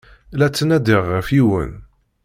[0.37, 1.71] La ttnadiɣ ɣef yiwen.